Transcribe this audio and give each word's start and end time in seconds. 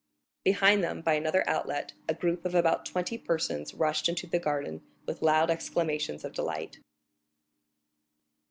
Behind 0.43 0.83
them, 0.83 1.01
by 1.03 1.13
another 1.13 1.47
outlet, 1.47 1.93
a 2.09 2.15
group 2.15 2.43
of 2.43 2.55
about 2.55 2.87
twenty 2.87 3.19
persons 3.19 3.75
rushed 3.75 4.09
into 4.09 4.25
the 4.25 4.39
garden 4.39 4.81
with 5.05 5.21
loud 5.21 5.51
exclamations 5.51 6.23
of 6.25 6.33
delight. 6.33 6.79